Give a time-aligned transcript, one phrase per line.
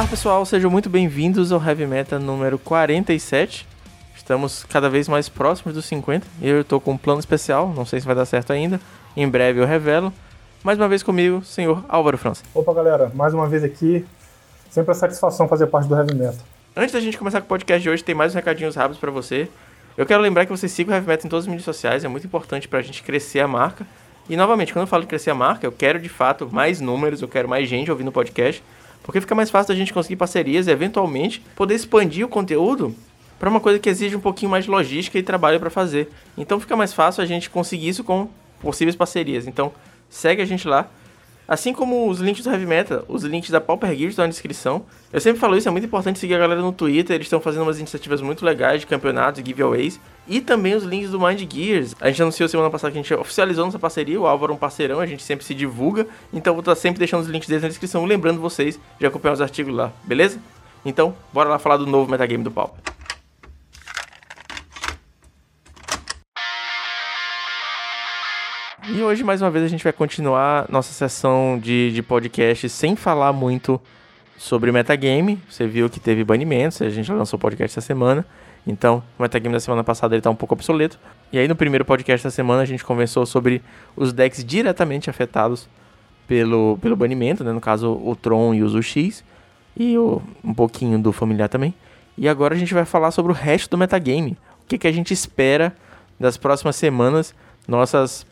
[0.00, 3.68] Olá pessoal, sejam muito bem-vindos ao Heavy Meta número 47.
[4.16, 7.84] Estamos cada vez mais próximos dos 50 e eu estou com um plano especial, não
[7.84, 8.80] sei se vai dar certo ainda,
[9.14, 10.10] em breve eu revelo.
[10.64, 12.42] Mais uma vez comigo, senhor Álvaro França.
[12.54, 14.02] Opa galera, mais uma vez aqui,
[14.70, 16.38] sempre a satisfação fazer parte do Heavy Meta.
[16.74, 19.10] Antes da gente começar com o podcast de hoje, tem mais uns recadinhos rápidos para
[19.10, 19.50] você.
[19.98, 22.08] Eu quero lembrar que você siga o Heavy Meta em todas as mídias sociais, é
[22.08, 23.86] muito importante para a gente crescer a marca.
[24.30, 27.20] E novamente, quando eu falo de crescer a marca, eu quero de fato mais números,
[27.20, 28.62] eu quero mais gente ouvindo o podcast.
[29.02, 32.94] Porque fica mais fácil da gente conseguir parcerias e eventualmente poder expandir o conteúdo
[33.38, 36.10] para uma coisa que exige um pouquinho mais de logística e trabalho para fazer.
[36.36, 38.28] Então fica mais fácil a gente conseguir isso com
[38.60, 39.46] possíveis parcerias.
[39.46, 39.72] Então
[40.08, 40.88] segue a gente lá.
[41.50, 44.84] Assim como os links do Heavy Metal, os links da Pauper Gear estão na descrição.
[45.12, 47.62] Eu sempre falo isso, é muito importante seguir a galera no Twitter, eles estão fazendo
[47.62, 49.98] umas iniciativas muito legais de campeonatos e giveaways.
[50.28, 51.96] E também os links do Mind Gears.
[52.00, 54.58] A gente anunciou semana passada que a gente oficializou nossa parceria, o Álvaro é um
[54.60, 56.06] parceirão, a gente sempre se divulga.
[56.32, 59.40] Então vou estar sempre deixando os links deles na descrição, lembrando vocês de acompanhar os
[59.40, 60.38] artigos lá, beleza?
[60.84, 62.80] Então, bora lá falar do novo metagame do Pauper.
[69.00, 72.94] E hoje, mais uma vez, a gente vai continuar nossa sessão de, de podcast sem
[72.94, 73.80] falar muito
[74.36, 75.40] sobre metagame.
[75.48, 78.26] Você viu que teve banimentos, a gente já lançou o podcast essa semana.
[78.66, 80.98] Então, o metagame da semana passada ele tá um pouco obsoleto.
[81.32, 83.62] E aí, no primeiro podcast da semana, a gente conversou sobre
[83.96, 85.66] os decks diretamente afetados
[86.28, 87.52] pelo, pelo banimento, né?
[87.52, 89.24] No caso, o Tron e o Zux.
[89.78, 91.72] E o, um pouquinho do familiar também.
[92.18, 94.36] E agora a gente vai falar sobre o resto do metagame.
[94.62, 95.74] O que, que a gente espera
[96.18, 97.34] das próximas semanas,
[97.66, 98.26] nossas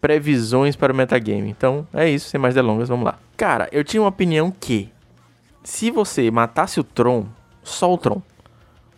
[0.00, 1.48] previsões para o metagame.
[1.50, 3.18] Então é isso, sem mais delongas, vamos lá.
[3.36, 4.90] Cara, eu tinha uma opinião que
[5.62, 7.26] se você matasse o Tron,
[7.62, 8.22] só o Tron,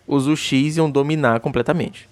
[0.06, 2.08] os UX iam dominar completamente.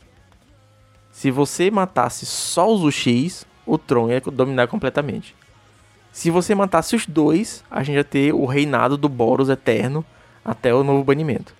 [1.10, 5.34] Se você matasse só os UX, o Tron ia dominar completamente.
[6.12, 10.04] Se você matasse os dois, a gente ia ter o reinado do Boros eterno
[10.44, 11.54] até o novo banimento.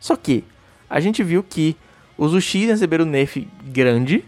[0.00, 0.44] Só que
[0.90, 1.76] a gente viu que
[2.18, 4.24] os UX receberam um nerf grande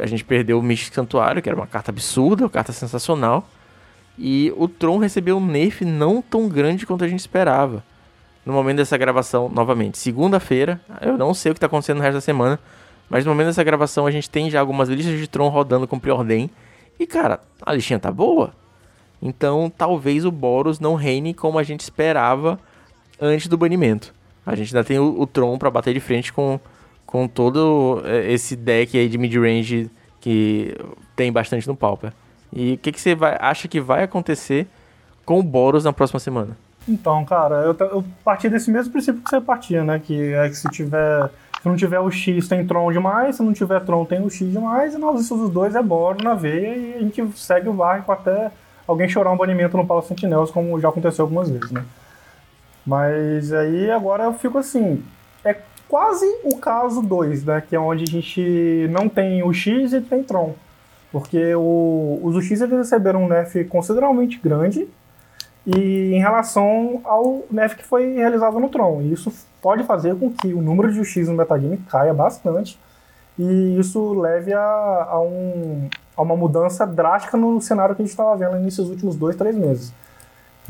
[0.00, 3.46] a gente perdeu o Mystic Santuário, que era uma carta absurda, uma carta sensacional.
[4.18, 7.82] E o Tron recebeu um nerf não tão grande quanto a gente esperava.
[8.44, 12.14] No momento dessa gravação, novamente, segunda-feira, eu não sei o que está acontecendo no resto
[12.14, 12.58] da semana,
[13.08, 15.98] mas no momento dessa gravação a gente tem já algumas listas de Tron rodando com
[15.98, 16.50] Preordem.
[16.98, 18.52] E cara, a listinha tá boa.
[19.20, 22.58] Então talvez o Boros não reine como a gente esperava
[23.20, 24.14] antes do banimento.
[24.44, 26.58] A gente ainda tem o, o Tron para bater de frente com
[27.10, 29.90] com todo é, esse deck aí de mid-range
[30.20, 30.76] que
[31.16, 32.12] tem bastante no Pauper.
[32.52, 34.66] E o que, que você vai, acha que vai acontecer
[35.24, 36.56] com o Boros na próxima semana?
[36.88, 40.00] Então, cara, eu, eu parti desse mesmo princípio que você partia, né?
[40.02, 41.30] Que é que se tiver.
[41.62, 43.36] Se não tiver o X, tem Tron demais.
[43.36, 44.94] Se não tiver Tron, tem o X demais.
[44.94, 46.76] E na ausência dos dois é Boros na veia.
[46.76, 48.50] E a gente segue o barco até
[48.86, 51.84] alguém chorar um banimento no Palo Sentinelas, como já aconteceu algumas vezes, né?
[52.86, 55.02] Mas aí agora eu fico assim.
[55.90, 57.60] Quase o caso 2, né?
[57.68, 60.54] Que é onde a gente não tem o X e tem Tron.
[61.10, 64.88] Porque o, os UX eles receberam um nerf consideravelmente grande
[65.66, 69.02] e em relação ao nerf que foi realizado no Tron.
[69.02, 72.78] E isso pode fazer com que o número de UX no metagame caia bastante
[73.36, 78.12] e isso leve a, a, um, a uma mudança drástica no cenário que a gente
[78.12, 79.92] estava vendo nesses últimos dois, três meses.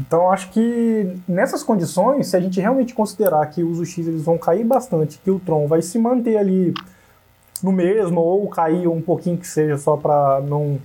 [0.01, 4.39] Então acho que nessas condições, se a gente realmente considerar que os UX eles vão
[4.39, 6.73] cair bastante, que o Tron vai se manter ali
[7.63, 10.79] no mesmo ou cair um pouquinho que seja só para não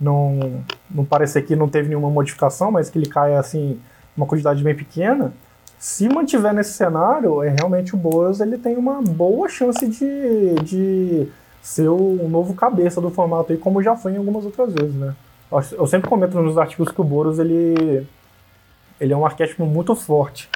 [0.00, 3.78] não não parecer que não teve nenhuma modificação, mas que ele caia assim
[4.16, 5.32] uma quantidade bem pequena,
[5.78, 11.28] se mantiver nesse cenário, é realmente o Boros ele tem uma boa chance de, de
[11.62, 15.14] ser o novo cabeça do formato aí, como já foi em algumas outras vezes, né?
[15.72, 18.06] Eu sempre comento nos artigos que o Boros ele
[19.00, 20.48] ele é um arquétipo muito forte.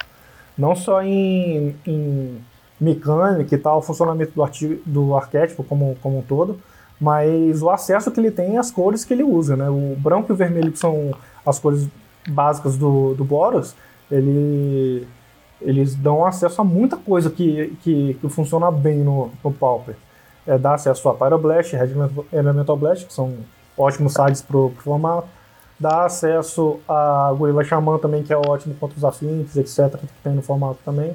[0.56, 2.38] Não só em, em
[2.80, 6.60] mecânica e tal, funcionamento do, artigo, do arquétipo como, como um todo,
[7.00, 9.68] mas o acesso que ele tem às cores que ele usa, né?
[9.68, 11.12] O branco e o vermelho, que são
[11.44, 11.88] as cores
[12.28, 13.74] básicas do, do Boros,
[14.10, 15.06] ele,
[15.60, 19.96] eles dão acesso a muita coisa que, que, que funciona bem no, no Pauper.
[20.46, 21.90] É, dá acesso a Pyroblast, Red
[22.32, 23.34] Elemental Blast, que são
[23.76, 25.26] ótimos sides para o formato
[25.78, 30.32] dá acesso a Gorilla Xamã também, que é ótimo contra os afins, etc, que tem
[30.32, 31.14] no formato também.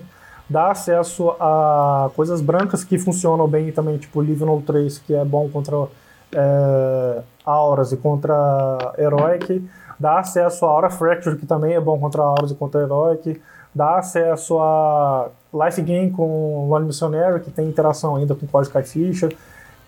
[0.50, 5.48] Dá acesso a coisas brancas que funcionam bem também, tipo Livinal 3, que é bom
[5.50, 5.88] contra
[6.34, 9.64] é, Auras e contra Heroic.
[10.00, 13.40] Dá acesso a Aura Fracture, que também é bom contra Auras e contra Heroic.
[13.76, 18.84] Dá acesso a Life Game com One Missionary, que tem interação ainda com Quase Sky
[18.84, 19.36] Fisher.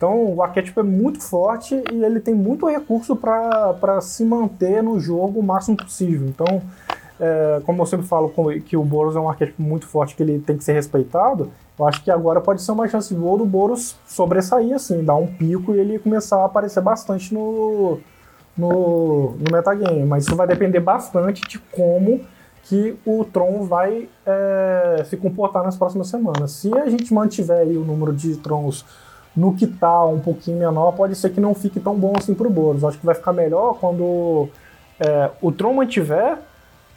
[0.02, 5.00] Então o arquétipo é muito forte e ele tem muito recurso para se manter no
[5.00, 6.28] jogo o máximo possível.
[6.28, 6.60] Então
[7.20, 8.34] é, como eu sempre falo
[8.66, 11.86] que o Boros é um arquétipo muito forte, que ele tem que ser respeitado, eu
[11.86, 15.76] acho que agora pode ser uma chance boa do Boros sobressair, assim, dar um pico
[15.76, 18.00] e ele começar a aparecer bastante no,
[18.58, 20.04] no, no metagame.
[20.04, 22.22] Mas isso vai depender bastante de como
[22.64, 26.54] que o Tron vai é, se comportar nas próximas semanas.
[26.54, 28.84] Se a gente mantiver o número de Trons
[29.36, 32.50] no que tá um pouquinho menor, pode ser que não fique tão bom assim pro
[32.50, 32.84] Boros.
[32.84, 34.50] Acho que vai ficar melhor quando
[35.00, 36.38] é, o Tron mantiver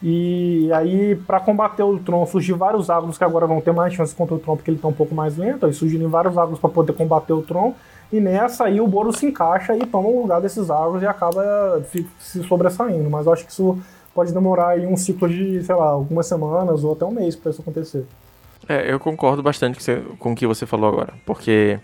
[0.07, 4.13] e aí, para combater o Tron, surgir vários Agros que agora vão ter mais chances
[4.13, 5.65] contra o Tron, porque ele tá um pouco mais lento.
[5.65, 7.73] Aí surgirem vários Agros para poder combater o Tron.
[8.11, 11.81] E nessa aí o Boros se encaixa e toma o lugar desses Agros e acaba
[12.19, 13.09] se sobressaindo.
[13.09, 13.79] Mas acho que isso
[14.13, 17.51] pode demorar aí um ciclo de, sei lá, algumas semanas ou até um mês para
[17.51, 18.05] isso acontecer.
[18.67, 19.79] É, eu concordo bastante
[20.19, 21.13] com o que você falou agora.
[21.25, 21.79] Porque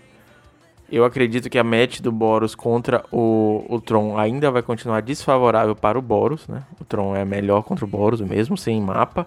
[0.92, 5.74] eu acredito que a match do Boros contra o, o Tron ainda vai continuar desfavorável
[5.74, 6.64] para o Boros, né?
[6.78, 9.26] O Tron é melhor contra o Boros, mesmo sem mapa.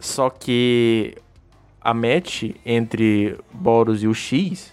[0.00, 1.16] Só que
[1.80, 4.72] a match entre Boros e o X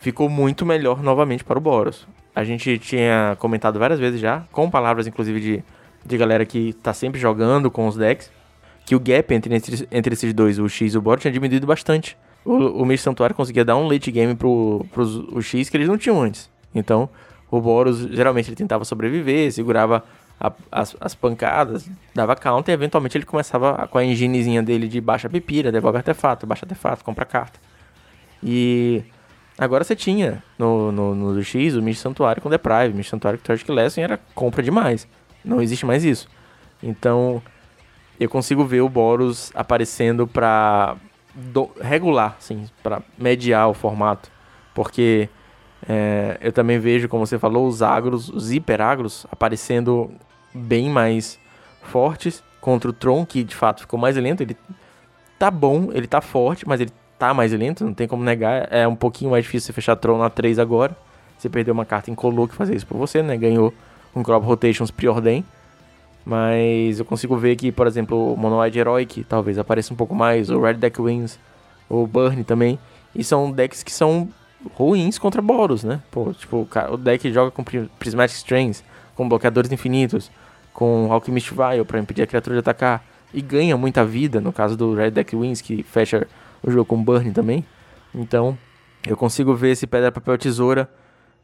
[0.00, 2.04] ficou muito melhor novamente para o Boros.
[2.34, 5.64] A gente tinha comentado várias vezes já, com palavras inclusive de,
[6.04, 8.32] de galera que está sempre jogando com os decks,
[8.84, 11.68] que o gap entre, entre, entre esses dois, o X e o Boros, tinha diminuído
[11.68, 12.16] bastante
[12.46, 15.98] o, o Santuário conseguia dar um late game pro, pros o X que eles não
[15.98, 16.48] tinham antes.
[16.74, 17.08] Então,
[17.50, 20.04] o Boros geralmente ele tentava sobreviver, segurava
[20.40, 25.00] a, as, as, pancadas, dava counter e eventualmente ele começava com a enginezinha dele de
[25.00, 27.58] baixa pipira, devolve artefato, baixa artefato, compra carta.
[28.42, 29.02] E
[29.58, 33.44] agora você tinha no, no, no X o Mish Santuário com Deprive, Mish Santuário com
[33.44, 35.08] Tragic Lesson era compra demais.
[35.44, 36.28] Não existe mais isso.
[36.82, 37.42] Então
[38.20, 40.96] eu consigo ver o Boros aparecendo pra,
[41.36, 44.30] do, regular, sim, para mediar o formato.
[44.74, 45.28] Porque
[45.88, 50.10] é, eu também vejo, como você falou, os agros, os hiperagros aparecendo
[50.54, 51.38] bem mais
[51.82, 54.40] fortes contra o Tron, que de fato ficou mais lento.
[54.40, 54.56] Ele
[55.38, 58.68] tá bom, ele tá forte, mas ele tá mais lento, não tem como negar.
[58.72, 60.96] É um pouquinho mais difícil você fechar Tron na 3 agora.
[61.38, 63.36] Você perdeu uma carta em Colo que fazer isso por você, né?
[63.36, 63.72] Ganhou
[64.14, 65.44] um Crop Rotations Preordain.
[66.26, 70.50] Mas eu consigo ver que, por exemplo, o Monoide Heroic talvez apareça um pouco mais,
[70.50, 71.38] o Red Deck Wings,
[71.88, 72.80] o Burn também.
[73.14, 74.28] E são decks que são
[74.74, 76.02] ruins contra Boros, né?
[76.10, 78.82] Pô, tipo, o deck joga com Prismatic Strains,
[79.14, 80.28] com bloqueadores infinitos,
[80.74, 83.04] com Alchemist Vial para impedir a criatura de atacar.
[83.32, 86.26] E ganha muita vida, no caso do Red Deck Wings, que fecha
[86.60, 87.64] o jogo com Burn também.
[88.12, 88.58] Então,
[89.06, 90.90] eu consigo ver esse Pedra, Papel, Tesoura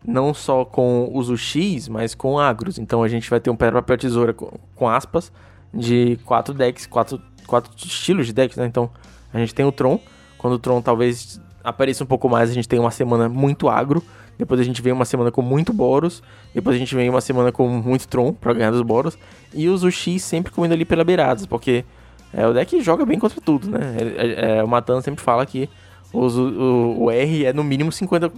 [0.07, 2.79] não só com uso X, mas com agros.
[2.79, 5.33] Então a gente vai ter um pedra, papel, tesoura com, com aspas
[5.73, 8.67] de quatro decks, quatro, quatro estilos de decks, né?
[8.67, 8.91] Então
[9.33, 9.99] a gente tem o Tron.
[10.39, 14.03] Quando o Tron talvez apareça um pouco mais, a gente tem uma semana muito agro.
[14.37, 16.23] Depois a gente vem uma semana com muito Boros.
[16.55, 19.17] Depois a gente vem uma semana com muito Tron para ganhar dos Boros.
[19.55, 21.85] E usa o X sempre comendo ali pela beiradas, porque
[22.33, 23.97] é, o deck joga bem contra tudo, né?
[24.17, 25.69] É, é, o Matan sempre fala que
[26.13, 28.33] usa, o, o R é no mínimo 50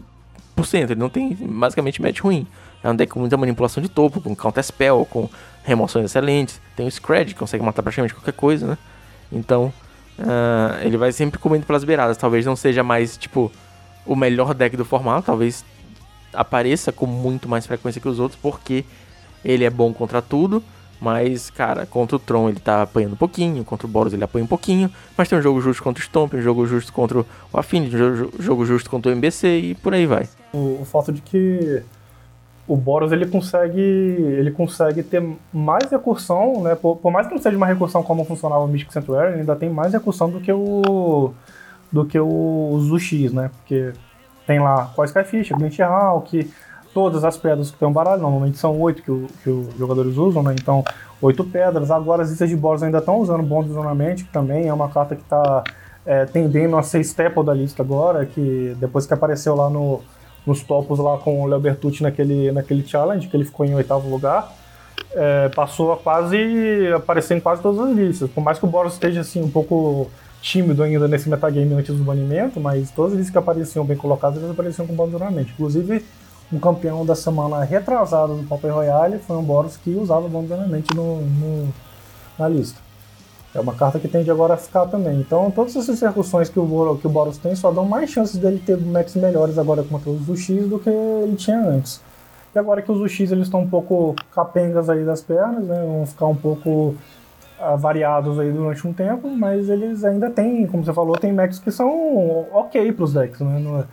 [0.72, 2.46] ele não tem basicamente match ruim.
[2.82, 5.28] É um deck com muita manipulação de topo, com counter spell, com
[5.62, 6.60] remoções excelentes.
[6.76, 8.78] Tem o Scred, que consegue matar praticamente qualquer coisa, né?
[9.32, 9.72] Então,
[10.18, 12.16] uh, ele vai sempre comendo pelas beiradas.
[12.16, 13.50] Talvez não seja mais, tipo,
[14.04, 15.26] o melhor deck do formato.
[15.26, 15.64] Talvez
[16.32, 18.84] apareça com muito mais frequência que os outros, porque
[19.44, 20.62] ele é bom contra tudo.
[21.04, 24.42] Mas, cara, contra o Tron ele tá apanhando um pouquinho, contra o Boros ele apanha
[24.42, 27.26] um pouquinho, mas tem um jogo justo contra o Stomp, um jogo justo contra o
[27.52, 30.26] Affinity, um jogo justo contra o MBC e por aí vai.
[30.50, 31.82] O, o fato de que
[32.66, 36.74] o Boros ele consegue ele consegue ter mais recursão, né?
[36.74, 39.54] Por, por, mais que não seja uma recursão como funcionava o Mystic Sanctuary, ele ainda
[39.54, 41.34] tem mais recursão do que o
[41.92, 43.50] do que o Zuxis, né?
[43.58, 43.92] Porque
[44.46, 46.50] tem lá qual Skyfish, Glint Hawk,
[46.94, 50.16] todas as pedras que tem um baralho, normalmente são oito que, o, que os jogadores
[50.16, 50.54] usam, né?
[50.58, 50.84] Então,
[51.20, 51.90] oito pedras.
[51.90, 55.16] Agora as listas de boros ainda estão usando Bond Zonamento, que também é uma carta
[55.16, 55.64] que está
[56.06, 60.00] é, tendendo a ser staple da lista agora, que depois que apareceu lá no,
[60.46, 64.08] nos topos lá com o Leo Bertucci naquele, naquele challenge, que ele ficou em oitavo
[64.08, 64.52] lugar,
[65.12, 68.30] é, passou a quase aparecer em quase todas as listas.
[68.30, 70.08] Por mais que o Boros esteja assim um pouco
[70.40, 74.38] tímido ainda nesse metagame antes do banimento, mas todas as listas que apareciam bem colocadas,
[74.38, 75.50] eles apareciam com abandonamento.
[75.52, 76.04] Inclusive,
[76.52, 81.20] um campeão da semana retrasada do Pauper Royale foi um Boros que usava abandonamento no,
[81.20, 81.74] no,
[82.38, 82.78] na lista.
[83.54, 85.20] É uma carta que tende agora a ficar também.
[85.20, 88.60] Então, todas essas repercussões que o, que o Boros tem só dão mais chances dele
[88.64, 92.00] ter matches melhores agora contra os Zuxis do que ele tinha antes.
[92.52, 96.04] E agora que os Zuxis eles estão um pouco capengas aí das pernas, né, vão
[96.04, 96.94] ficar um pouco
[97.60, 101.58] uh, variados aí durante um tempo, mas eles ainda têm, como você falou, tem matches
[101.58, 103.58] que são ok para os decks, né?
[103.58, 103.84] No,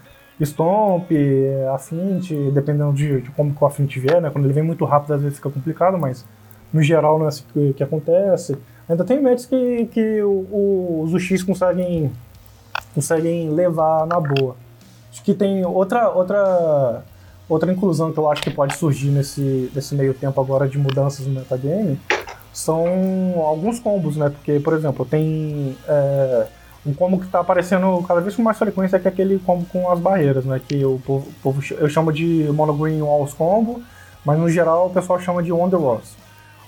[0.46, 1.12] Stomp,
[1.74, 4.30] Affinity, dependendo de, de como o Affinity vier, né?
[4.30, 6.26] Quando ele vem muito rápido, às vezes fica complicado, mas
[6.74, 8.58] no geral não é assim que, que acontece.
[8.88, 12.12] Ainda tem matches que, que o, o, os UX conseguem,
[12.94, 14.56] conseguem levar na boa.
[15.12, 17.04] Acho que tem outra, outra,
[17.48, 21.26] outra inclusão que eu acho que pode surgir nesse, nesse meio tempo agora de mudanças
[21.28, 22.00] no metagame
[22.54, 22.86] são
[23.38, 24.30] alguns combos, né?
[24.30, 26.48] Porque, por exemplo, tem é,
[26.86, 29.92] um combo que está aparecendo cada vez com mais frequência que é aquele combo com
[29.92, 30.60] as barreiras, né?
[30.68, 33.82] Que o povo, o povo eu chamo de Mono Green Walls Combo,
[34.26, 36.16] mas no geral o pessoal chama de Wonder Walls.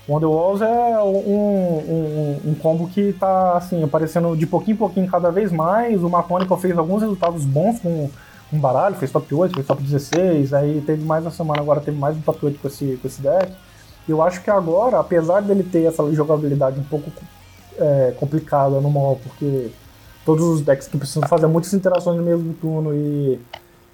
[0.08, 5.08] Wonder Walls é um, um, um combo que está assim, aparecendo de pouquinho em pouquinho
[5.08, 6.04] cada vez mais.
[6.04, 8.10] O Macônica fez alguns resultados bons com,
[8.52, 11.98] com baralho, fez top 8, fez top 16, aí teve mais na semana, agora teve
[11.98, 13.52] mais um top 8 com esse, com esse deck.
[14.08, 17.10] Eu acho que agora, apesar dele ter essa jogabilidade um pouco
[17.80, 19.72] é, complicada no mall, porque
[20.26, 23.40] todos os decks que precisam fazer muitas interações no mesmo turno e,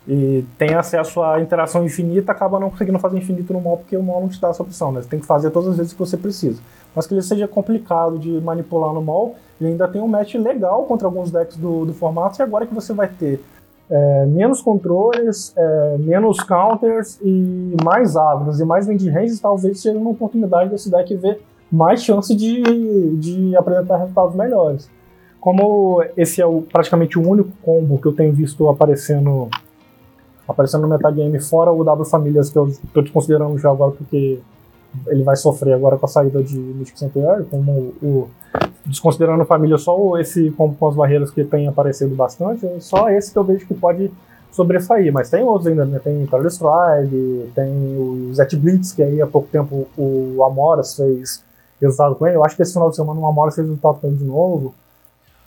[0.07, 4.03] e tem acesso à interação infinita, acaba não conseguindo fazer infinito no mall porque o
[4.03, 5.01] mall não te dá essa opção, né?
[5.01, 6.61] Você tem que fazer todas as vezes que você precisa.
[6.95, 10.83] Mas que ele seja complicado de manipular no mall, ele ainda tem um match legal
[10.85, 13.41] contra alguns decks do, do formato, e agora que você vai ter
[13.89, 19.97] é, menos controles, é, menos counters e mais agros e mais end ranges, talvez seja
[19.97, 22.61] uma oportunidade desse deck ver mais chance de,
[23.17, 24.89] de apresentar resultados melhores.
[25.39, 29.49] Como esse é o, praticamente o único combo que eu tenho visto aparecendo
[30.47, 34.39] aparecendo no metagame, fora o W Famílias, que eu estou desconsiderando já agora porque
[35.07, 38.27] ele vai sofrer agora com a saída de Mystic Sanctuary, como o,
[38.85, 43.31] desconsiderando família só esse combo com as barreiras que tem aparecido bastante, é só esse
[43.31, 44.11] que eu vejo que pode
[44.51, 45.99] sobressair, mas tem outros ainda, né?
[45.99, 51.43] tem Terror Stride, tem o Zet Blitz, que aí há pouco tempo o Amoras fez
[51.79, 54.07] resultado com ele, eu acho que esse final de semana o Amoras fez resultado com
[54.07, 54.73] ele de novo,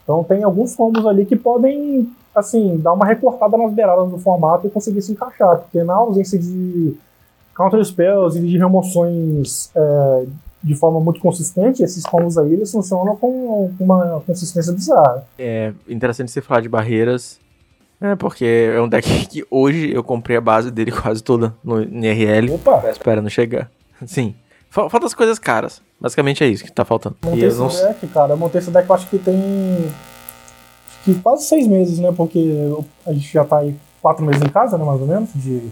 [0.03, 4.67] então tem alguns combos ali que podem, assim, dar uma recortada nas beiradas do formato
[4.67, 6.97] e conseguir se encaixar, porque na ausência de
[7.55, 10.25] counter spells e de remoções é,
[10.63, 15.25] de forma muito consistente, esses combos aí eles funcionam com uma consistência bizarra.
[15.39, 17.41] É interessante você falar de barreiras,
[18.01, 21.81] é porque é um deck que hoje eu comprei a base dele quase toda no
[21.81, 22.53] NRL.
[22.55, 22.91] Opa!
[22.91, 23.71] Esperando chegar.
[24.07, 24.35] Sim.
[24.69, 25.83] Falta as coisas caras.
[26.03, 27.17] Basicamente é isso que tá faltando.
[27.25, 27.69] Montei esse não...
[27.69, 28.33] deck, cara.
[28.33, 29.37] Eu montei esse deck, eu acho que tem.
[30.89, 32.13] Acho que quase seis meses, né?
[32.15, 32.45] Porque
[33.07, 34.85] a gente já tá aí quatro meses em casa, né?
[34.85, 35.63] Mais ou menos, de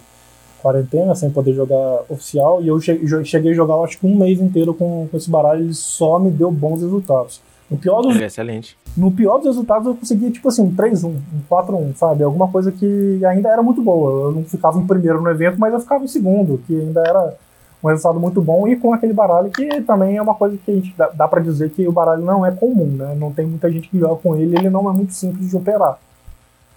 [0.62, 2.62] quarentena, sem poder jogar oficial.
[2.62, 5.64] E eu cheguei a jogar, acho que um mês inteiro com, com esse baralho.
[5.64, 7.40] Ele só me deu bons resultados.
[7.68, 8.76] No pior dos, é excelente.
[8.96, 12.22] No pior dos resultados, eu consegui, tipo assim, um 3-1, um 4-1, sabe?
[12.22, 14.28] Alguma coisa que ainda era muito boa.
[14.28, 17.36] Eu não ficava em primeiro no evento, mas eu ficava em segundo, que ainda era
[17.82, 20.74] um resultado muito bom e com aquele baralho que também é uma coisa que a
[20.74, 23.14] gente dá, dá para dizer que o baralho não é comum, né?
[23.18, 25.98] Não tem muita gente que joga com ele, ele não é muito simples de operar.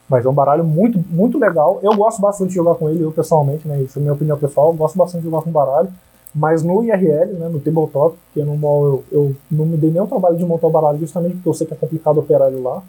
[0.10, 1.80] Mas é um baralho muito, muito legal.
[1.82, 3.82] Eu gosto bastante de jogar com ele, eu pessoalmente, né?
[3.82, 4.68] Isso é minha opinião pessoal.
[4.68, 5.90] Eu gosto bastante de jogar com baralho.
[6.36, 10.08] Mas no IRL, né, no tabletop, porque no mall eu, eu não me dei o
[10.08, 12.82] trabalho de montar o baralho justamente porque eu sei que é complicado operar ele lá.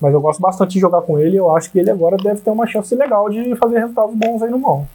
[0.00, 2.40] Mas eu gosto bastante de jogar com ele e eu acho que ele agora deve
[2.40, 4.86] ter uma chance legal de fazer resultados bons aí no mall.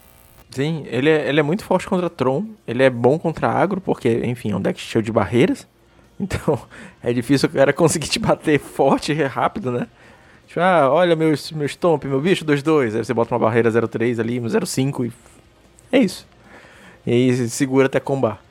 [0.54, 4.22] Sim, ele é, ele é muito forte contra Tron, ele é bom contra agro, porque,
[4.24, 5.68] enfim, é um deck cheio de barreiras.
[6.20, 6.58] Então,
[7.02, 9.88] é difícil o cara conseguir te bater forte e rápido, né?
[10.46, 12.96] Tipo, ah, olha meu, meu stomp, meu bicho 2-2.
[12.96, 15.12] Aí você bota uma barreira 0-3 ali, 0-5 e.
[15.92, 16.28] É isso.
[17.06, 18.42] E aí segura até combar.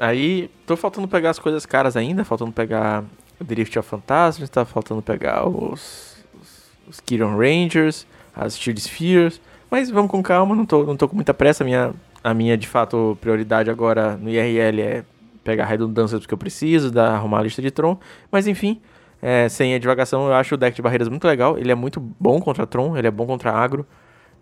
[0.00, 3.04] Aí, tô faltando pegar as coisas caras ainda, faltando pegar
[3.40, 8.04] Drift of Phantasms, tá faltando pegar os, os, os Kiron Rangers,
[8.34, 9.40] as Shield Spheres.
[9.72, 11.64] Mas vamos com calma, não tô, não tô com muita pressa.
[11.64, 15.04] A minha, a minha, de fato, prioridade agora no IRL é
[15.42, 17.96] pegar redundâncias porque eu preciso, dar, arrumar a lista de Tron.
[18.30, 18.82] Mas enfim,
[19.22, 21.56] é, sem a divagação, eu acho o deck de barreiras muito legal.
[21.56, 23.86] Ele é muito bom contra Tron, ele é bom contra agro.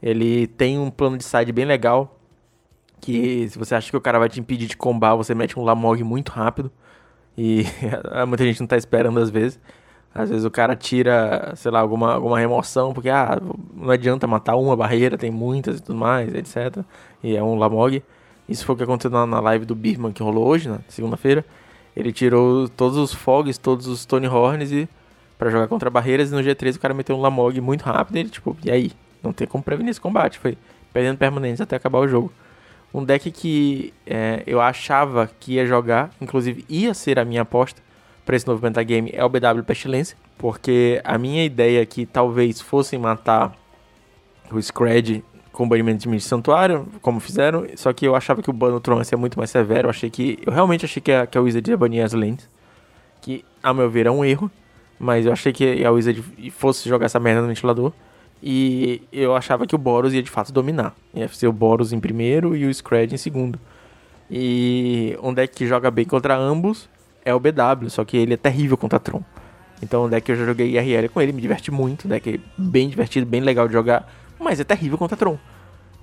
[0.02, 2.18] Ele tem um plano de side bem legal.
[3.00, 5.62] Que se você acha que o cara vai te impedir de combar, você mete um
[5.62, 6.72] Lamog muito rápido.
[7.38, 7.64] E
[8.26, 9.60] muita gente não tá esperando às vezes.
[10.14, 13.40] Às vezes o cara tira, sei lá, alguma, alguma remoção, porque ah,
[13.74, 16.84] não adianta matar uma barreira, tem muitas e tudo mais, etc.
[17.22, 18.02] E é um Lamog.
[18.48, 21.44] Isso foi o que aconteceu na, na live do Birman que rolou hoje, na segunda-feira.
[21.94, 24.88] Ele tirou todos os Fogs, todos os Tony Horns e
[25.38, 28.20] para jogar contra barreiras e no G3 o cara meteu um Lamog muito rápido e
[28.20, 28.92] ele, tipo, e aí?
[29.22, 30.38] Não tem como prevenir esse combate.
[30.38, 30.58] Foi
[30.92, 32.32] perdendo permanentes até acabar o jogo.
[32.92, 37.80] Um deck que é, eu achava que ia jogar, inclusive ia ser a minha aposta,
[38.30, 42.60] para esse novo metagame é o BW Pestilência, porque a minha ideia é que talvez
[42.60, 43.52] fossem matar
[44.52, 48.70] o Scred com banimento de Santuário, como fizeram, só que eu achava que o ban
[48.70, 51.26] no Tron ia ser muito mais severo, eu achei que, eu realmente achei que a,
[51.26, 52.48] que a Wizard ia banir as lentes,
[53.20, 54.48] que a meu ver é um erro,
[54.96, 56.22] mas eu achei que a Wizard
[56.52, 57.92] fosse jogar essa merda no ventilador,
[58.40, 61.98] e eu achava que o Boros ia de fato dominar, ia ser o Boros em
[61.98, 63.58] primeiro e o Scred em segundo.
[64.30, 66.88] E um deck que joga bem contra ambos
[67.24, 69.22] é o BW, só que ele é terrível contra Tron.
[69.82, 72.88] Então, um deck eu já joguei IRL com ele, me diverte muito, um deck bem
[72.88, 75.38] divertido, bem legal de jogar, mas é terrível contra Tron.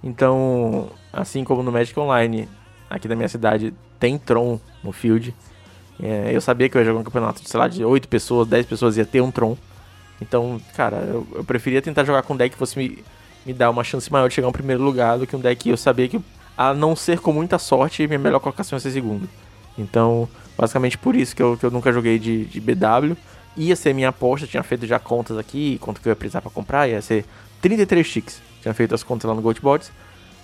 [0.04, 2.48] Então, assim como no Magic Online,
[2.90, 5.34] aqui da minha cidade, tem Tron no field.
[6.02, 8.48] É, eu sabia que eu ia jogar um campeonato de, sei lá, de 8 pessoas,
[8.48, 9.58] 10 pessoas ia ter um Tron.
[10.22, 13.04] Então, cara, eu, eu preferia tentar jogar com um deck que fosse me,
[13.46, 15.70] me dar uma chance maior de chegar em primeiro lugar do que um deck que
[15.70, 16.20] eu sabia que,
[16.58, 19.30] a não ser com muita sorte, minha melhor colocação ia ser segundo.
[19.78, 23.16] Então, basicamente por isso que eu, que eu nunca joguei de, de BW.
[23.56, 26.52] Ia ser minha aposta, tinha feito já contas aqui, quanto que eu ia precisar pra
[26.52, 27.26] comprar, ia ser
[27.62, 28.42] 33 ticks.
[28.62, 29.92] Tinha feito as contas lá no Goldbots.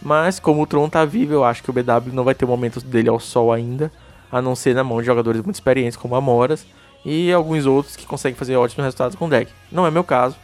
[0.02, 2.48] Mas como o Tron tá vivo, eu acho que o BW não vai ter o
[2.48, 3.92] momento dele ao sol ainda,
[4.32, 6.66] a não ser na mão de jogadores muito experientes como Amoras
[7.06, 9.52] e alguns outros que conseguem fazer ótimos resultados com o deck.
[9.72, 10.36] Não é meu caso,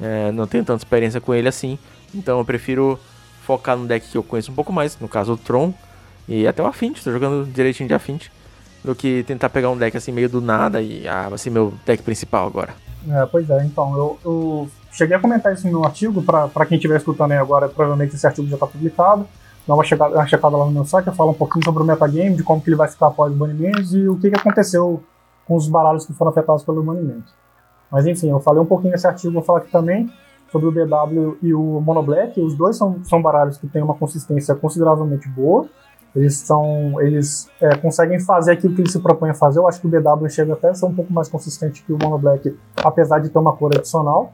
[0.00, 1.78] é, não tenho tanta experiência com ele assim,
[2.14, 2.98] então eu prefiro
[3.44, 5.72] focar no deck que eu conheço um pouco mais, no caso o Tron
[6.28, 8.30] e até o Affinity, estou jogando direitinho de Affinity,
[8.88, 11.74] do que tentar pegar um deck assim meio do nada e ah, vai ser meu
[11.84, 12.72] deck principal agora.
[13.06, 16.78] É, pois é, então, eu, eu cheguei a comentar isso no meu artigo, para quem
[16.78, 19.26] estiver escutando aí agora, provavelmente esse artigo já está publicado.
[19.66, 21.86] Dá uma checada, uma checada lá no meu site, eu falo um pouquinho sobre o
[21.86, 25.02] metagame, de como que ele vai ficar após os banimentos e o que, que aconteceu
[25.46, 27.30] com os baralhos que foram afetados pelo banimento.
[27.90, 30.10] Mas enfim, eu falei um pouquinho nesse artigo, vou falar aqui também
[30.50, 32.40] sobre o BW e o Mono Black.
[32.40, 35.68] Os dois são, são baralhos que têm uma consistência consideravelmente boa.
[36.18, 39.58] Eles são, eles é, conseguem fazer aquilo que eles se propõem a fazer.
[39.58, 41.98] Eu acho que o BW chega até a ser um pouco mais consistente que o
[41.98, 44.32] Mono Black, apesar de ter uma cor adicional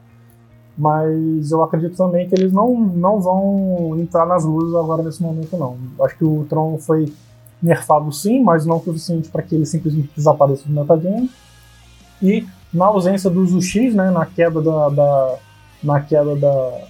[0.77, 5.55] mas eu acredito também que eles não, não vão entrar nas luzes agora nesse momento
[5.57, 5.77] não.
[6.01, 7.11] Acho que o Tron foi
[7.61, 11.29] nerfado sim, mas não o suficiente para que ele simplesmente desapareça do metagame.
[12.21, 15.35] E na ausência do Zuxi, né, na queda da, da,
[15.81, 16.81] na queda da,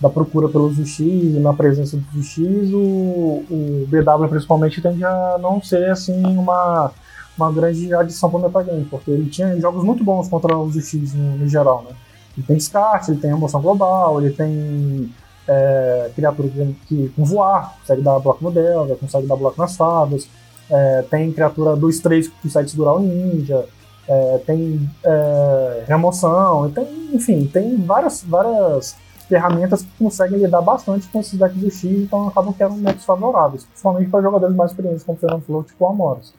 [0.00, 5.38] da procura pelo Zuxi e na presença do Zuxi, o, o BW principalmente tende a
[5.40, 6.92] não ser assim uma,
[7.36, 10.98] uma grande adição para o metagame, porque ele tinha jogos muito bons contra os Zuxi
[11.14, 11.96] no, no geral, né?
[12.36, 15.12] Ele tem descarte, ele tem emoção global, ele tem
[15.48, 19.76] é, criatura que, que, com voar, consegue dar bloco no Delta, consegue dar bloco nas
[19.76, 20.28] fadas,
[20.70, 23.64] é, tem criatura 2-3 que consegue segurar o ninja,
[24.06, 28.94] é, tem é, remoção, tem, enfim, tem várias, várias
[29.28, 33.64] ferramentas que conseguem lidar bastante com esses decks do X, então acabam que eram favoráveis,
[33.64, 36.34] principalmente para jogadores mais experientes, como o Fernando falou, tipo o Amoros.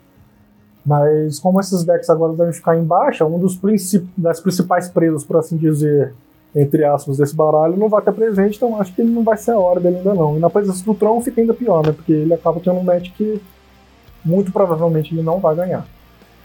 [0.85, 5.23] Mas como esses decks agora devem ficar em baixa, um dos princip das principais presas,
[5.23, 6.13] por assim dizer,
[6.55, 9.51] entre aspas, desse baralho não vai ter presente, então acho que ele não vai ser
[9.51, 10.35] a hora dele ainda não.
[10.35, 11.91] E na presença do Tron fica ainda pior, né?
[11.91, 13.39] Porque ele acaba tendo um match que
[14.25, 15.85] muito provavelmente ele não vai ganhar.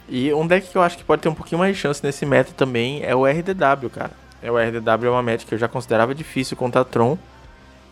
[0.09, 2.27] E um deck que eu acho que pode ter um pouquinho mais de chance nesse
[2.27, 4.24] meta também é o RDW, cara.
[4.45, 7.17] É o RDW é uma match que eu já considerava difícil contra Tron.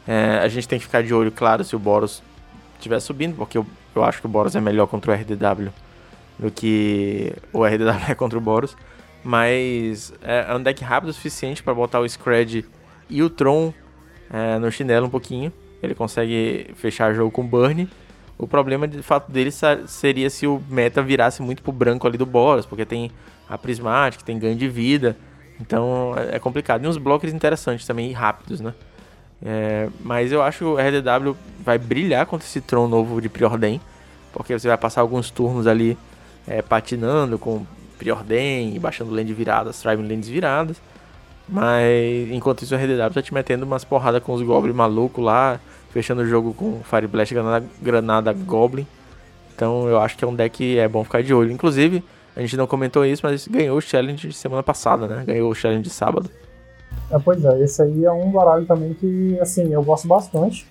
[0.07, 2.23] É, a gente tem que ficar de olho, claro, se o Boros
[2.75, 3.65] estiver subindo, porque eu,
[3.97, 5.73] eu acho que o Boros é melhor contra o RDW
[6.39, 8.77] do que o RDW é contra o Boros.
[9.25, 12.67] Mas é um deck rápido o suficiente para botar o Scred
[13.09, 13.73] e o Tron
[14.31, 15.51] é, no chinelo um pouquinho.
[15.83, 17.89] Ele consegue fechar o jogo com Burn.
[18.37, 19.51] O problema de fato dele
[19.87, 23.11] seria se o meta virasse muito pro branco ali do Boros, porque tem
[23.49, 25.17] a Prismatic, tem ganho de vida.
[25.63, 26.85] Então é, é complicado.
[26.85, 28.75] E uns blocos interessantes também e rápidos, né?
[29.45, 33.81] É, mas eu acho que o RDW vai brilhar contra esse Tron novo de Preordem,
[34.33, 35.97] porque você vai passar alguns turnos ali
[36.47, 37.67] é, patinando com
[37.99, 40.77] preordem baixando lane viradas, driving lanes viradas.
[41.49, 45.61] Mas enquanto isso o RDW tá te metendo umas porradas com os Goblin maluco lá,
[45.91, 48.87] fechando o jogo com Fire Blast, Granada, Granada Goblin.
[49.55, 51.51] Então eu acho que é um deck é bom ficar de olho.
[51.51, 52.03] Inclusive,
[52.35, 55.25] a gente não comentou isso, mas ganhou o challenge semana passada, né?
[55.27, 56.31] Ganhou o challenge de sábado.
[57.11, 60.67] É, pois é, esse aí é um baralho também que, assim, eu gosto bastante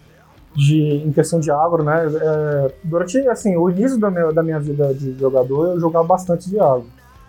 [0.56, 2.08] de, em questão de agro, né?
[2.08, 6.50] É, durante assim, o início da minha, da minha vida de jogador, eu jogava bastante
[6.50, 6.88] de agro.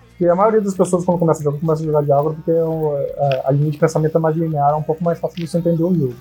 [0.08, 2.50] Porque a maioria das pessoas, quando começa a jogar, começa a jogar de agro porque
[2.50, 5.46] é a, a linha de pensamento é mais linear, é um pouco mais fácil de
[5.46, 6.14] você entender o jogo.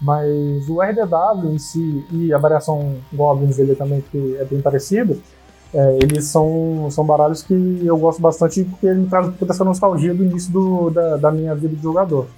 [0.00, 5.20] Mas o RDW em si e a variação Goblins dele também, que é bem parecido,
[5.74, 9.64] é, eles são, são baralhos que eu gosto bastante porque ele me traz toda essa
[9.64, 12.28] nostalgia do início do, da, da minha vida de jogador.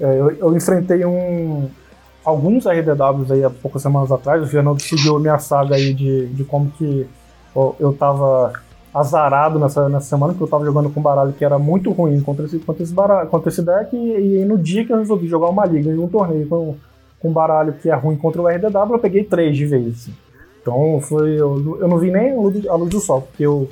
[0.00, 1.68] É, eu, eu, enfrentei um,
[2.24, 4.40] alguns RDWs aí há poucas semanas atrás.
[4.40, 7.08] O Fernando seguiu minha saga aí de, de como que
[7.80, 8.52] eu tava
[8.94, 12.20] azarado nessa, nessa semana, que eu tava jogando com um baralho que era muito ruim
[12.20, 15.26] contra esse, contra esse, baralho, contra esse deck, e, e no dia que eu resolvi
[15.26, 16.76] jogar uma liga e um torneio com,
[17.20, 19.88] com um baralho que é ruim contra o RDW, eu peguei três de vez.
[19.88, 20.12] Assim.
[20.60, 21.40] Então foi.
[21.40, 22.32] Eu, eu não vi nem
[22.68, 23.68] a luz do sol, porque eu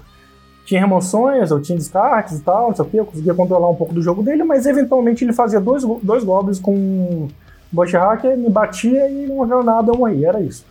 [0.65, 3.75] tinha remoções, eu tinha descartes e tal, não sei o que, eu conseguia controlar um
[3.75, 7.27] pouco do jogo dele, mas eventualmente ele fazia dois, dois goblins com
[7.73, 10.67] Bush Hacker me batia e não morreu nada, eu morri, era isso.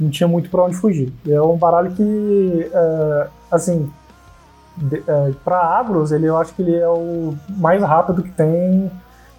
[0.00, 1.12] não tinha muito para onde fugir.
[1.28, 3.90] É um baralho que, é, assim,
[5.06, 8.90] é, para agros, ele, eu acho que ele é o mais rápido que tem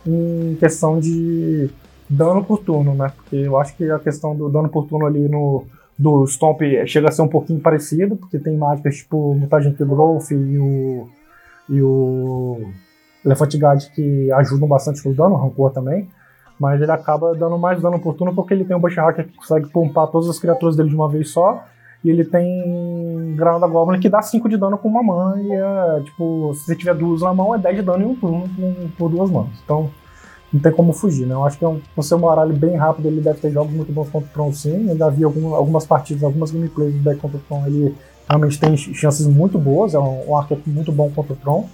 [0.05, 1.69] em questão de
[2.07, 3.11] dano por turno, né?
[3.15, 5.65] Porque eu acho que a questão do dano por turno ali no
[5.97, 10.57] do Stomp chega a ser um pouquinho parecido, porque tem mágicas tipo Mutagem Growth e
[10.57, 11.07] o
[11.69, 12.61] e o
[13.25, 16.07] Elefante Guard que ajudam bastante no dano, Rancor também,
[16.59, 19.37] mas ele acaba dando mais dano por turno porque ele tem um Bush Hacker que
[19.37, 21.63] consegue pompar todas as criaturas dele de uma vez só,
[22.03, 26.01] e ele tem Granada Goblin que dá 5 de dano com uma mana, e é
[26.03, 28.47] tipo, se você tiver duas na mão, é 10 de dano em um turno
[28.95, 29.59] por duas manas.
[29.63, 29.89] Então,
[30.55, 31.35] não tem como fugir, né?
[31.35, 33.91] Eu acho que é um, por ser um bem rápido, ele deve ter jogos muito
[33.91, 34.95] bons contra o Tron, sim.
[34.97, 37.93] Já vi algum, algumas partidas, algumas gameplays do deck contra o Tron, ele
[38.27, 41.67] realmente tem chances muito boas, é um, um arquétipo muito bom contra o Tron.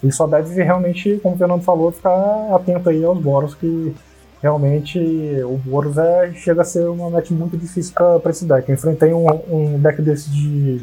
[0.00, 3.92] Ele só deve realmente, como o Fernando falou, ficar atento aí aos Boros, que
[4.40, 5.00] realmente
[5.44, 8.68] o Boros é, chega a ser uma match muito difícil para esse deck.
[8.68, 10.80] Eu enfrentei um, um deck desse de,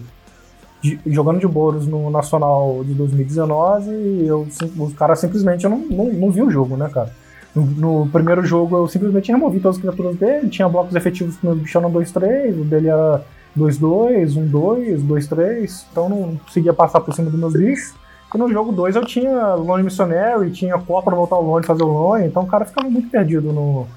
[0.81, 4.45] de, jogando de Boros no Nacional de 2019 e eu,
[4.77, 7.13] os caras simplesmente eu não, não, não vi o jogo, né, cara?
[7.55, 11.45] No, no, primeiro jogo eu simplesmente removi todas as criaturas dele, tinha blocos efetivos que
[11.45, 13.23] meu bicho era 2-3, o dele era
[13.57, 17.93] 2-2, 1-2, 2-3, então não conseguia passar por cima dos meus bichos.
[18.33, 21.83] E no jogo 2 eu tinha Lone Missionary, tinha Core pra voltar o Lone fazer
[21.83, 23.87] o Lone, então o cara ficava muito perdido no,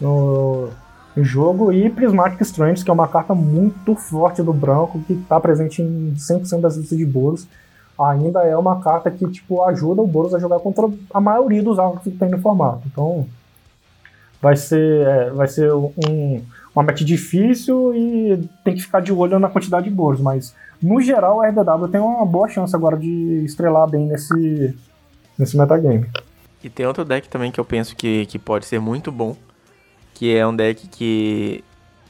[0.00, 0.68] no,
[1.14, 1.72] no jogo.
[1.72, 6.12] E Prismatic Strange, que é uma carta muito forte do branco, que está presente em
[6.16, 7.46] 100% das listas de Boros,
[7.98, 11.78] ainda é uma carta que tipo, ajuda o Boros a jogar contra a maioria dos
[11.78, 12.82] alvos que tem no formato.
[12.86, 13.26] Então
[14.40, 16.42] vai ser, é, vai ser um,
[16.74, 21.00] uma match difícil e tem que ficar de olho na quantidade de Boros, mas no
[21.00, 24.76] geral, a RDW tem uma boa chance agora de estrelar bem nesse,
[25.36, 26.06] nesse metagame.
[26.62, 29.36] E tem outro deck também que eu penso que, que pode ser muito bom,
[30.14, 31.64] que é um deck que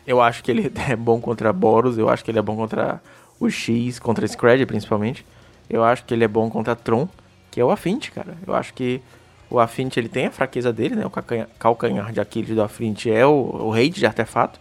[0.06, 3.00] eu acho que ele é bom contra Boros, eu acho que ele é bom contra
[3.40, 5.24] o X, contra Scred principalmente.
[5.68, 7.08] Eu acho que ele é bom contra Tron,
[7.50, 8.36] que é o Affinity, cara.
[8.46, 9.02] Eu acho que
[9.50, 11.06] o Affinity ele tem a fraqueza dele, né?
[11.06, 11.10] O
[11.58, 14.60] calcanhar de Aquiles do Affinity é o, o hate de artefato,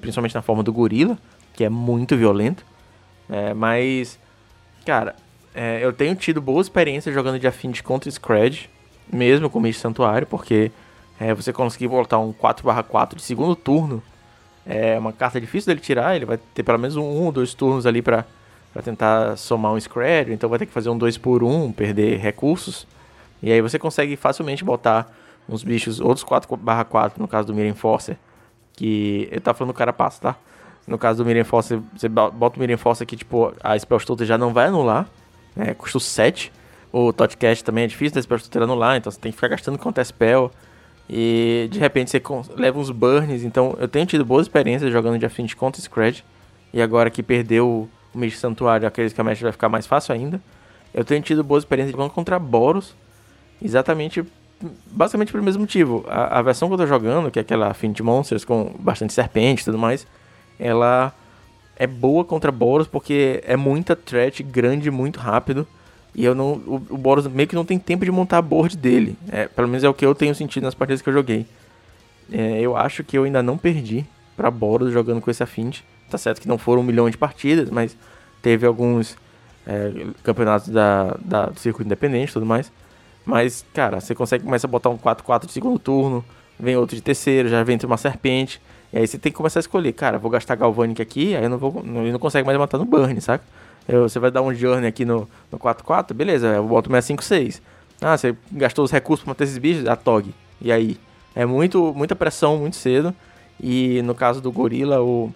[0.00, 1.18] principalmente na forma do gorila,
[1.52, 2.64] que é muito violento.
[3.28, 4.18] É, mas,
[4.84, 5.14] cara,
[5.54, 8.68] é, eu tenho tido boa experiência jogando de Affinity contra Scred,
[9.12, 10.70] mesmo com o Mage Santuário, porque
[11.20, 14.02] é, você conseguir voltar um 4/4 de segundo turno
[14.66, 17.84] é uma carta difícil dele tirar, ele vai ter pelo menos um ou dois turnos
[17.86, 18.24] ali pra,
[18.74, 22.18] pra tentar somar um Scred, então vai ter que fazer um 2 por 1 perder
[22.18, 22.86] recursos.
[23.42, 25.10] E aí você consegue facilmente botar
[25.48, 28.18] uns bichos, outros 4/4, no caso do Mirror Forcer,
[28.74, 30.36] que eu tava falando do cara passa, tá?
[30.86, 34.26] No caso do Miren Force, você bota o Miren Force aqui, tipo, a Spell Stutter
[34.26, 35.08] já não vai anular,
[35.56, 35.72] né?
[35.72, 36.52] Custa 7.
[36.92, 39.78] O Totcast também é difícil da Spell Stutter anular, então você tem que ficar gastando
[39.78, 40.50] contra Spell.
[41.08, 42.22] E de repente você
[42.54, 46.22] leva uns burns, então eu tenho tido boas experiências jogando de Affinity contra Scred.
[46.72, 50.14] E agora que perdeu o Mage Santuário, aqueles que a match vai ficar mais fácil
[50.14, 50.40] ainda.
[50.92, 52.94] Eu tenho tido boas experiências jogando contra Boros,
[53.62, 54.24] exatamente,
[54.86, 56.04] basicamente pelo mesmo motivo.
[56.08, 59.62] A, a versão que eu tô jogando, que é aquela Affinity Monsters com bastante serpente
[59.62, 60.06] e tudo mais,
[60.58, 61.12] ela
[61.76, 65.66] é boa contra Boros porque é muita threat grande muito rápido.
[66.14, 66.52] E eu não.
[66.66, 69.18] O, o Boros meio que não tem tempo de montar a board dele.
[69.32, 71.44] É, pelo menos é o que eu tenho sentido nas partidas que eu joguei.
[72.32, 75.84] É, eu acho que eu ainda não perdi para Boros jogando com esse Affinity.
[76.10, 77.96] Tá certo que não foram um milhão de partidas, mas
[78.42, 79.16] teve alguns
[79.66, 82.70] é, campeonatos da, da, do circuito independente e tudo mais.
[83.24, 86.24] Mas, cara, você consegue começar a botar um 4-4 de segundo turno,
[86.60, 88.60] vem outro de terceiro, já vem uma serpente.
[88.92, 91.50] E aí você tem que começar a escolher, cara, vou gastar Galvanic aqui, aí eu
[91.50, 91.82] não vou.
[91.84, 93.44] Ele não consegue mais matar no burn, saca?
[93.88, 97.60] Eu, você vai dar um journey aqui no 4-4, beleza, eu boto 6-5-6.
[98.00, 100.34] Ah, você gastou os recursos pra matar esses bichos, a TOG.
[100.60, 100.98] E aí?
[101.34, 103.14] É muito, muita pressão muito cedo.
[103.60, 105.32] E no caso do gorila, o.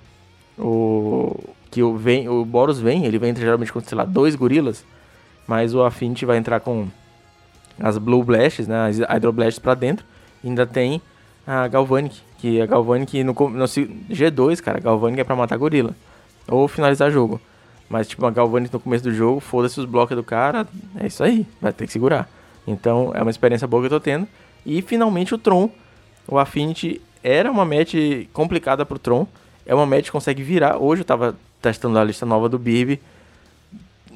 [0.58, 1.38] O.
[1.70, 4.84] Que o, vem, o Boros vem, ele vem geralmente com, sei lá, dois gorilas.
[5.46, 6.88] Mas o Affinity vai entrar com
[7.78, 8.88] as Blue Blasts, né?
[8.88, 10.04] As Hydro Blasts pra dentro.
[10.42, 11.00] E ainda tem
[11.46, 15.94] a Galvanic, que a Galvanic no, no G2, cara, a Galvanic é pra matar gorila.
[16.46, 17.40] Ou finalizar jogo.
[17.88, 20.66] Mas, tipo, a Galvanic no começo do jogo, foda-se os blocos do cara,
[20.98, 22.28] é isso aí, vai ter que segurar.
[22.66, 24.28] Então, é uma experiência boa que eu tô tendo.
[24.64, 25.70] E, finalmente, o Tron.
[26.26, 27.94] O Affinity era uma match
[28.34, 29.26] complicada pro Tron.
[29.68, 30.78] É uma match que consegue virar.
[30.78, 32.98] Hoje eu tava testando a lista nova do Birb.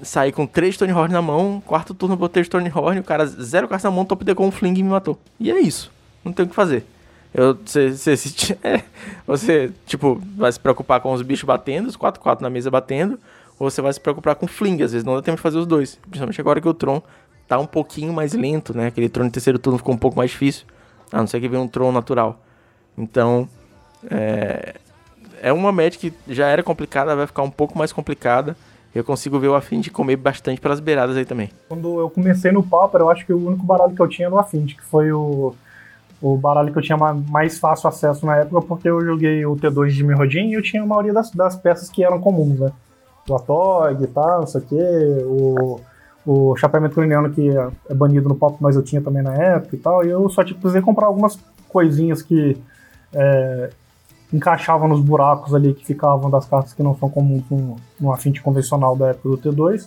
[0.03, 3.95] Saí com 3 Stonehorn na mão, quarto turno botei Stonehorn, o cara zero carta na
[3.95, 5.19] mão, top D com um fling e me matou.
[5.39, 5.93] E é isso.
[6.25, 6.87] Não tem o que fazer.
[7.35, 8.83] Eu, você, você, é,
[9.27, 13.19] você, tipo, vai se preocupar com os bichos batendo, os 4-4 na mesa batendo,
[13.59, 15.67] ou você vai se preocupar com fling, às vezes não dá tempo de fazer os
[15.67, 15.99] dois.
[16.03, 17.03] Principalmente agora que o Tron
[17.47, 18.87] tá um pouquinho mais lento, né?
[18.87, 20.65] Aquele Tron de terceiro turno ficou um pouco mais difícil.
[21.13, 22.41] A não ser que venha um Tron natural.
[22.97, 23.49] Então,
[24.11, 24.75] é,
[25.43, 28.57] é uma match que já era complicada, vai ficar um pouco mais complicada.
[28.95, 31.51] Eu consigo ver o Affinity comer bastante pelas beiradas aí também.
[31.69, 34.35] Quando eu comecei no Pauper, eu acho que o único baralho que eu tinha era
[34.35, 35.55] o Affinity, que foi o,
[36.21, 39.89] o baralho que eu tinha mais fácil acesso na época, porque eu joguei o T2
[39.89, 42.71] de Mirrodin e eu tinha a maioria das, das peças que eram comuns, né?
[43.29, 45.81] O Atog e tal, não sei o quê, o,
[46.25, 47.49] o chapeamento craniano que
[47.89, 50.45] é, banido no Pop, mas eu tinha também na época e tal, e eu só
[50.45, 52.57] tipo, precisei comprar algumas coisinhas que
[53.15, 53.71] é,
[54.33, 58.43] encaixavam nos buracos ali que ficavam das cartas que não são comuns no, no Affinity
[58.43, 59.87] convencional da época do T2.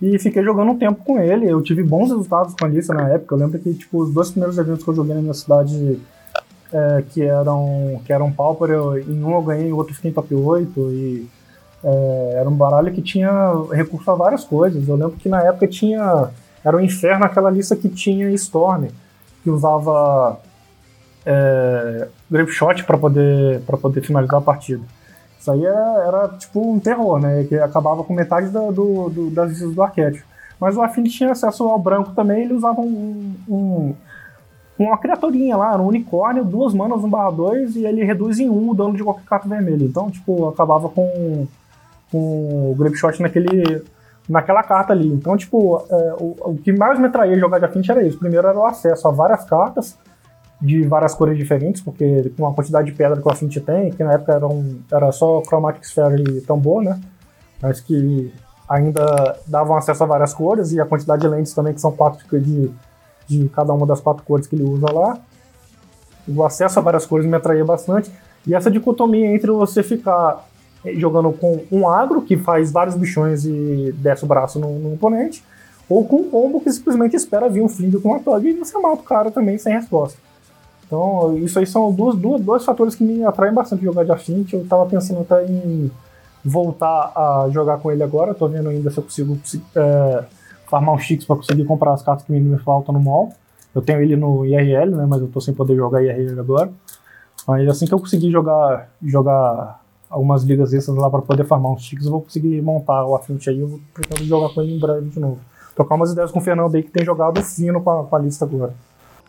[0.00, 1.48] E fiquei jogando um tempo com ele.
[1.48, 3.34] Eu tive bons resultados com a lista na época.
[3.34, 5.98] Eu lembro que tipo, os dois primeiros eventos que eu joguei na minha cidade,
[6.72, 10.14] é, que eram que eram Pauper, eu, em um eu ganhei, o outro fiquei em
[10.14, 10.80] top 8.
[10.92, 11.28] E
[11.82, 13.30] é, era um baralho que tinha
[13.72, 14.86] recurso a várias coisas.
[14.86, 16.30] Eu lembro que na época tinha.
[16.64, 18.88] Era um inferno aquela lista que tinha Storm,
[19.42, 20.40] que usava
[21.26, 24.82] é, grape shot para poder, pra poder finalizar a partida.
[25.38, 27.44] Isso aí era, era, tipo um terror, né?
[27.44, 30.24] Que acabava com metade da, do, do, das listas do arquétipo.
[30.60, 33.94] Mas o Affinity tinha acesso ao branco também, ele usava um, um,
[34.78, 38.70] uma criaturinha lá, um unicórnio, duas manas, um barra 2, e ele reduz em um
[38.70, 39.84] o dano de qualquer carta vermelha.
[39.84, 41.46] Então, tipo, acabava com,
[42.10, 43.84] com o Grape Shot naquele,
[44.28, 45.08] naquela carta ali.
[45.08, 48.18] Então, tipo, é, o, o, que mais me atraía jogar de Affinity era isso.
[48.18, 49.98] Primeiro era o acesso a várias cartas,
[50.60, 54.02] de várias cores diferentes, porque com a quantidade de pedra que o Affinity tem, que
[54.02, 56.98] na época era, um, era só Chromatic Sphere e tambor, né?
[57.60, 58.32] Mas que
[58.68, 62.40] ainda davam acesso a várias cores e a quantidade de lentes também, que são quatro
[62.40, 62.70] de,
[63.26, 65.18] de cada uma das quatro cores que ele usa lá.
[66.26, 68.10] O acesso a várias cores me atraía bastante.
[68.46, 70.46] E essa dicotomia entre você ficar
[70.94, 75.44] jogando com um agro, que faz vários bichões e desce o braço no, no oponente,
[75.88, 78.76] ou com um combo que simplesmente espera vir um Find com uma Tug e você
[78.78, 80.18] mata o cara também sem resposta.
[80.86, 84.54] Então, isso aí são duas, dois fatores que me atraem bastante jogar de Affinity.
[84.54, 85.90] Eu tava pensando até em
[86.44, 88.32] voltar a jogar com ele agora.
[88.34, 89.38] Tô vendo ainda se eu consigo
[89.74, 90.24] é,
[90.68, 93.32] farmar um Chix para conseguir comprar as cartas que me faltam no mall.
[93.74, 95.06] Eu tenho ele no IRL, né?
[95.06, 96.70] Mas eu tô sem poder jogar IRL agora.
[97.46, 101.82] Mas assim que eu conseguir jogar, jogar algumas ligas extras lá para poder farmar uns
[101.82, 103.58] Chix, eu vou conseguir montar o Affinity aí.
[103.58, 105.38] Eu vou pretendo jogar com ele em breve de novo.
[105.74, 108.18] Tocar umas ideias com o Fernando aí que tem jogado fino com a, com a
[108.20, 108.72] lista agora.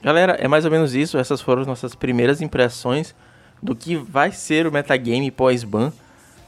[0.02, 1.18] Galera, é mais ou menos isso.
[1.18, 3.16] Essas foram as nossas primeiras impressões
[3.62, 5.92] do que vai ser o metagame pós-ban.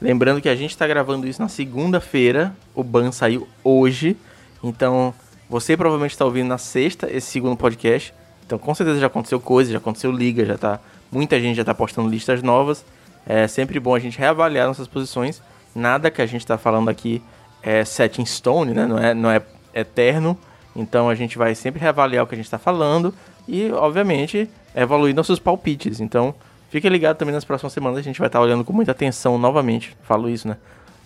[0.00, 4.16] Lembrando que a gente está gravando isso na segunda-feira, o ban saiu hoje.
[4.62, 5.12] Então,
[5.48, 8.14] você provavelmente está ouvindo na sexta esse segundo podcast.
[8.46, 10.80] Então, com certeza já aconteceu coisa, já aconteceu liga, já tá.
[11.12, 12.84] Muita gente já está postando listas novas.
[13.26, 15.42] É sempre bom a gente reavaliar nossas posições.
[15.74, 17.22] Nada que a gente está falando aqui
[17.62, 18.86] é set in stone, né?
[18.86, 19.42] Não é, não é
[19.74, 20.38] eterno.
[20.74, 23.12] Então a gente vai sempre reavaliar o que a gente está falando
[23.50, 26.00] e, obviamente, evoluir nossos palpites.
[26.00, 26.32] Então,
[26.70, 29.96] fique ligado também nas próximas semanas, a gente vai estar olhando com muita atenção novamente,
[30.04, 30.56] falo isso, né?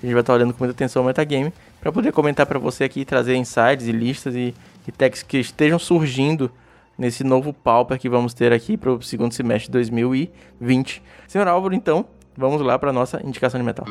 [0.02, 2.85] A gente vai estar olhando com muita atenção o metagame para poder comentar para você
[2.85, 4.54] aqui, trazer insights e listas e,
[4.87, 6.50] e techs que estejam surgindo
[6.98, 11.02] nesse novo pauper que vamos ter aqui para o segundo semestre de 2020.
[11.26, 12.04] Senhor Álvaro, então,
[12.37, 13.87] vamos lá para nossa indicação de metal.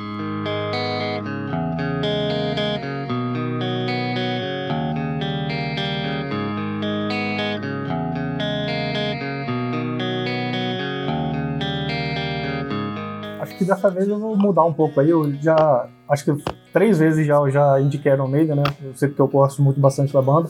[13.64, 15.10] Que dessa vez eu vou mudar um pouco aí.
[15.10, 15.88] Eu já.
[16.08, 18.64] Acho que três vezes já eu já indiquei Iron Maiden, né?
[18.82, 20.50] Eu sei que eu gosto muito bastante da banda.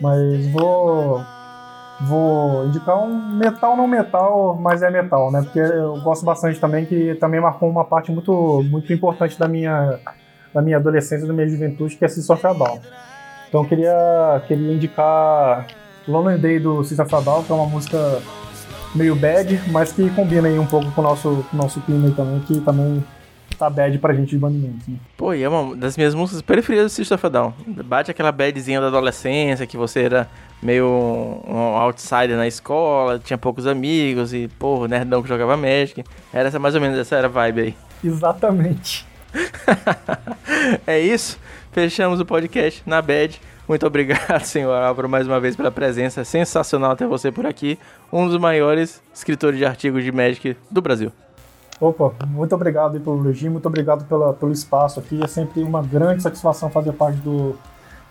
[0.00, 1.20] Mas vou.
[2.00, 5.42] Vou indicar um metal não metal, mas é metal, né?
[5.42, 10.00] Porque eu gosto bastante também, que também marcou uma parte muito, muito importante da minha,
[10.52, 12.80] da minha adolescência, da minha juventude, que é System of Down.
[13.48, 15.68] Então eu queria, queria indicar
[16.08, 18.20] Lonely Day do System of que é uma música
[18.94, 22.06] meio bad, mas que combina aí um pouco com o nosso, com o nosso clima
[22.06, 23.04] aí também, que também
[23.58, 24.88] tá bad pra gente de banimento.
[24.88, 24.96] Né?
[25.16, 27.54] Pô, e é uma das minhas músicas preferidas do System of a Down.
[27.84, 30.28] Bate aquela badzinha da adolescência, que você era
[30.62, 30.86] meio
[31.46, 36.04] um outsider na escola, tinha poucos amigos e, pô, nerdão que jogava Magic.
[36.32, 37.74] Era essa mais ou menos essa era a vibe aí.
[38.02, 39.06] Exatamente.
[40.86, 41.38] é isso.
[41.74, 43.40] Fechamos o podcast na bad.
[43.66, 46.24] Muito obrigado, senhor Álvaro, mais uma vez pela presença.
[46.24, 47.76] Sensacional ter você por aqui.
[48.12, 51.10] Um dos maiores escritores de artigos de Magic do Brasil.
[51.80, 55.20] Opa, muito obrigado pelo elogio, muito obrigado pela, pelo espaço aqui.
[55.20, 57.58] É sempre uma grande satisfação fazer parte do,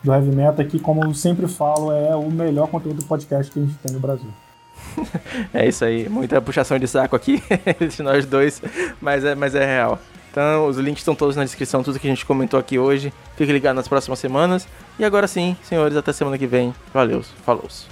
[0.02, 3.60] do Heavy Metal, que, como eu sempre falo, é o melhor conteúdo do podcast que
[3.60, 4.28] a gente tem no Brasil.
[5.54, 7.42] é isso aí, muita puxação de saco aqui
[7.88, 8.60] de nós dois,
[9.00, 9.98] mas é, mas é real.
[10.34, 13.12] Então, os links estão todos na descrição, tudo que a gente comentou aqui hoje.
[13.36, 14.66] Fique ligado nas próximas semanas.
[14.98, 16.74] E agora sim, senhores, até semana que vem.
[16.92, 17.68] Valeu, falou.
[17.68, 17.86] -se.